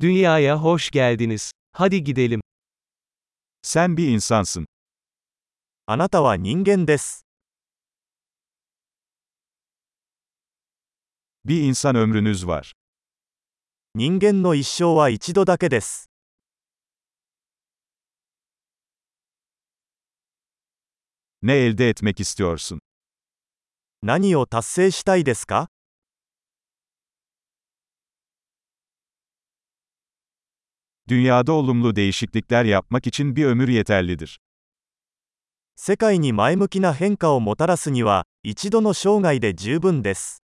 [0.00, 1.52] Dünyaya hoş geldiniz.
[1.72, 2.40] Hadi gidelim.
[3.62, 4.66] Sen bir insansın.
[5.86, 7.24] あなたは人間です。
[11.44, 12.72] Bir insan ömrünüz var.
[13.94, 16.10] 人間の一生は一度だけです。
[21.42, 22.80] Ne elde etmek istiyorsun?
[24.02, 25.70] 何を達成したいですか
[31.07, 34.39] Dünyada olumlu değişiklikler yapmak için bir ömür yeterlidir.
[35.75, 40.43] 世界に前向きな変化をもたらすには、一度の生涯で十分です。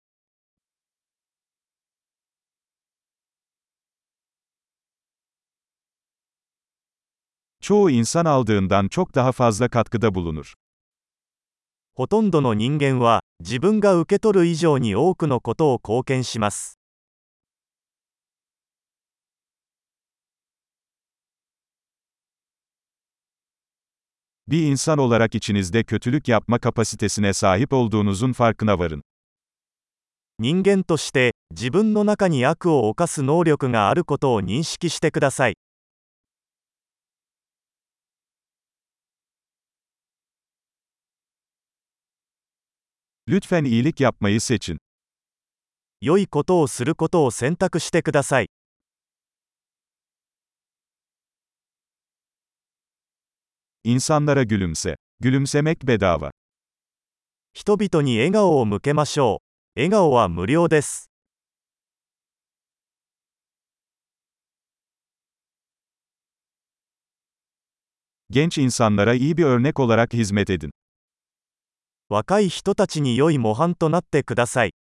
[7.62, 10.54] Çoğu insan aldığından çok daha fazla katkıda bulunur.
[11.94, 16.75] ほとんどの人間は、自分が受け取る以上に多くのことを貢献します。
[24.48, 29.02] Bir insan olarak içinizde kötülük yapma kapasitesine sahip olduğunuzun farkına varın.
[30.38, 35.54] 人間として、自分の中に悪を犯す能力があることを認識してください。
[43.28, 44.78] Lütfen iyilik yapmayı seçin.
[46.00, 48.48] 良いことをすることを選択してください。
[53.86, 54.96] İnsanlara gülümse.
[55.20, 56.30] Gülümsemek bedava.
[57.54, 59.42] 人々に笑顔を向けましょ
[59.76, 59.80] う。
[59.80, 61.10] 笑顔は無料です。
[68.30, 70.70] Genç insanlara iyi bir örnek olarak hizmet edin.
[72.08, 74.72] 若い人たちに良い模範となってください。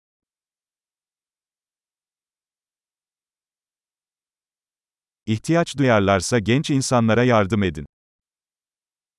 [5.26, 7.86] İhtiyaç duyarlarsa genç insanlara yardım edin.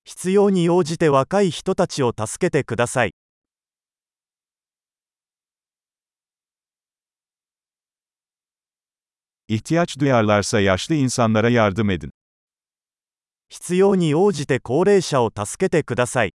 [0.09, 3.11] 必要に応じて若い人たちを助けてください。
[9.49, 12.11] İhtiyaç duyarlarsa yaşlı insanlara yardım edin.
[13.49, 16.33] 必要に応じて高齢者を助けてください。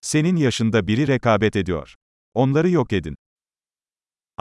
[0.00, 1.94] Senin yaşında biri rekabet ediyor.
[2.34, 3.16] Onları yok edin.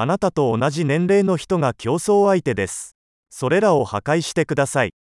[0.02, 2.96] あなたと同じ年齢の人が競争相手です。
[3.30, 4.94] それらを破壊してください。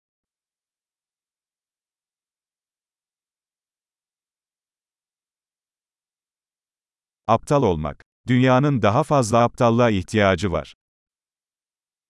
[7.25, 8.01] Aptal olmak.
[8.27, 10.73] Dünyanın daha fazla aptallığa ihtiyacı var.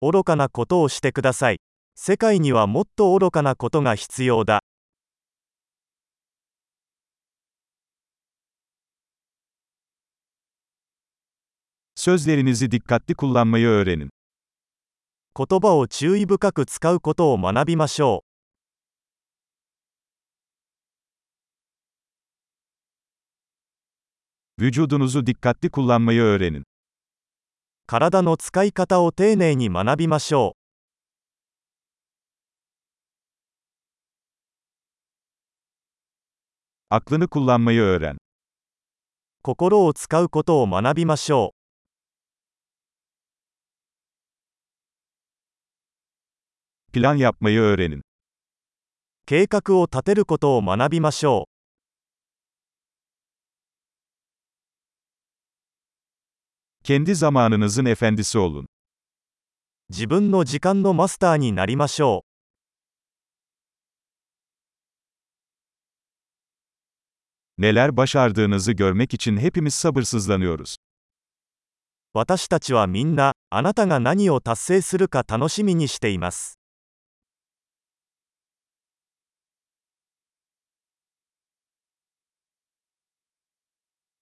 [0.02, 1.60] 愚かなことをしてください。
[1.94, 4.59] 世界にはもっと愚かなことが必要だ。
[12.00, 14.10] Sözlerinizi dikkatli kullanmayı öğrenin.
[15.38, 18.24] 言葉を注意深く使うことを学びましょ
[24.58, 24.64] う。
[24.64, 26.64] Vücudunuzu dikkatli kullanmayı öğrenin.
[27.86, 30.60] 体の使い方を丁寧に学びましょう。
[36.90, 38.18] Aklını kullanmayı öğren.
[39.44, 41.59] 心を使うことを学びましょう。
[46.99, 48.03] Plan yapmayı öğrenin.
[49.27, 51.55] 計画を立てることを学びましょう。
[56.85, 58.67] Kendi zamanınızın efendisi olun.
[59.89, 62.35] 自分の時間のマスターになりましょう。
[67.59, 70.77] Neler başardığınızı görmek için hepimiz sabırsızlanıyoruz.
[72.13, 76.58] 私たちはみんな、あなたが何を達成するか楽しみにしています。